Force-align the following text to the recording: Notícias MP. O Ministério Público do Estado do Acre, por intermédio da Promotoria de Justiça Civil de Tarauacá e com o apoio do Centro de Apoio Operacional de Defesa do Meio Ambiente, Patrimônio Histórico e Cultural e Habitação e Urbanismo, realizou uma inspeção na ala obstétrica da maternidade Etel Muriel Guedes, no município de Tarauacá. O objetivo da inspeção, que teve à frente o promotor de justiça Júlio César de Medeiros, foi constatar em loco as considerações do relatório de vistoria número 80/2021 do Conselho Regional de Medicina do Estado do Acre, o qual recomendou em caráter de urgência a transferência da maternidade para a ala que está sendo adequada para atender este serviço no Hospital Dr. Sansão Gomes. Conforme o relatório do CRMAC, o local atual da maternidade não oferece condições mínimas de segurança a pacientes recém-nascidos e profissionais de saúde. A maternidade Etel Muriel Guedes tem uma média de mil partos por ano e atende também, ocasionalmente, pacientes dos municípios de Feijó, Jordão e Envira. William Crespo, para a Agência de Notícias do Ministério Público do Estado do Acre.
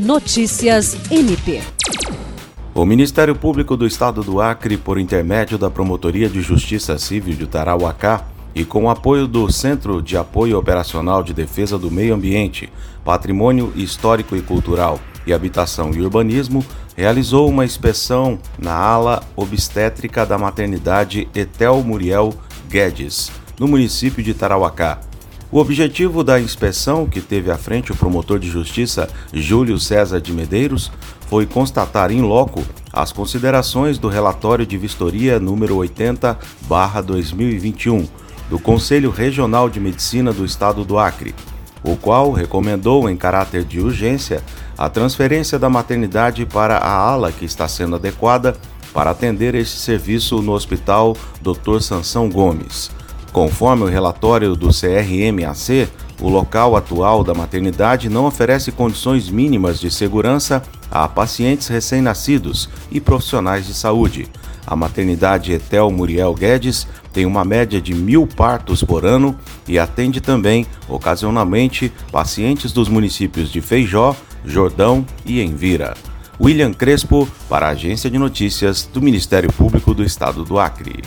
Notícias 0.00 0.96
MP. 1.10 1.60
O 2.74 2.86
Ministério 2.86 3.36
Público 3.36 3.76
do 3.76 3.86
Estado 3.86 4.22
do 4.22 4.40
Acre, 4.40 4.78
por 4.78 4.98
intermédio 4.98 5.58
da 5.58 5.70
Promotoria 5.70 6.26
de 6.26 6.40
Justiça 6.40 6.96
Civil 6.98 7.36
de 7.36 7.46
Tarauacá 7.46 8.24
e 8.54 8.64
com 8.64 8.84
o 8.84 8.88
apoio 8.88 9.26
do 9.26 9.52
Centro 9.52 10.00
de 10.00 10.16
Apoio 10.16 10.56
Operacional 10.56 11.22
de 11.22 11.34
Defesa 11.34 11.78
do 11.78 11.90
Meio 11.90 12.14
Ambiente, 12.14 12.72
Patrimônio 13.04 13.74
Histórico 13.76 14.34
e 14.34 14.40
Cultural 14.40 14.98
e 15.26 15.34
Habitação 15.34 15.90
e 15.92 16.00
Urbanismo, 16.00 16.64
realizou 16.96 17.46
uma 17.46 17.66
inspeção 17.66 18.38
na 18.58 18.72
ala 18.72 19.22
obstétrica 19.36 20.24
da 20.24 20.38
maternidade 20.38 21.28
Etel 21.34 21.82
Muriel 21.82 22.32
Guedes, 22.70 23.30
no 23.58 23.68
município 23.68 24.24
de 24.24 24.32
Tarauacá. 24.32 25.09
O 25.52 25.58
objetivo 25.58 26.22
da 26.22 26.40
inspeção, 26.40 27.06
que 27.06 27.20
teve 27.20 27.50
à 27.50 27.58
frente 27.58 27.90
o 27.90 27.96
promotor 27.96 28.38
de 28.38 28.48
justiça 28.48 29.08
Júlio 29.32 29.80
César 29.80 30.20
de 30.20 30.32
Medeiros, 30.32 30.92
foi 31.28 31.44
constatar 31.44 32.12
em 32.12 32.20
loco 32.20 32.62
as 32.92 33.10
considerações 33.10 33.98
do 33.98 34.08
relatório 34.08 34.64
de 34.64 34.78
vistoria 34.78 35.40
número 35.40 35.74
80/2021 35.74 38.06
do 38.48 38.60
Conselho 38.60 39.10
Regional 39.10 39.68
de 39.68 39.80
Medicina 39.80 40.32
do 40.32 40.44
Estado 40.44 40.84
do 40.84 40.96
Acre, 40.96 41.34
o 41.82 41.96
qual 41.96 42.30
recomendou 42.30 43.10
em 43.10 43.16
caráter 43.16 43.64
de 43.64 43.80
urgência 43.80 44.44
a 44.78 44.88
transferência 44.88 45.58
da 45.58 45.68
maternidade 45.68 46.46
para 46.46 46.76
a 46.76 46.92
ala 46.92 47.32
que 47.32 47.44
está 47.44 47.66
sendo 47.66 47.96
adequada 47.96 48.56
para 48.94 49.10
atender 49.10 49.56
este 49.56 49.78
serviço 49.78 50.40
no 50.42 50.52
Hospital 50.52 51.16
Dr. 51.42 51.80
Sansão 51.80 52.30
Gomes. 52.30 52.99
Conforme 53.32 53.84
o 53.84 53.88
relatório 53.88 54.56
do 54.56 54.68
CRMAC, 54.68 55.88
o 56.20 56.28
local 56.28 56.76
atual 56.76 57.22
da 57.22 57.32
maternidade 57.32 58.08
não 58.08 58.26
oferece 58.26 58.72
condições 58.72 59.30
mínimas 59.30 59.78
de 59.78 59.90
segurança 59.90 60.62
a 60.90 61.08
pacientes 61.08 61.68
recém-nascidos 61.68 62.68
e 62.90 63.00
profissionais 63.00 63.66
de 63.66 63.72
saúde. 63.72 64.28
A 64.66 64.76
maternidade 64.76 65.52
Etel 65.52 65.90
Muriel 65.90 66.34
Guedes 66.34 66.86
tem 67.12 67.24
uma 67.24 67.44
média 67.44 67.80
de 67.80 67.94
mil 67.94 68.26
partos 68.26 68.82
por 68.82 69.06
ano 69.06 69.36
e 69.66 69.78
atende 69.78 70.20
também, 70.20 70.66
ocasionalmente, 70.88 71.92
pacientes 72.12 72.72
dos 72.72 72.88
municípios 72.88 73.50
de 73.50 73.60
Feijó, 73.60 74.14
Jordão 74.44 75.04
e 75.24 75.40
Envira. 75.40 75.94
William 76.40 76.72
Crespo, 76.72 77.28
para 77.48 77.66
a 77.66 77.70
Agência 77.70 78.10
de 78.10 78.18
Notícias 78.18 78.88
do 78.92 79.00
Ministério 79.00 79.52
Público 79.52 79.94
do 79.94 80.02
Estado 80.02 80.44
do 80.44 80.58
Acre. 80.58 81.02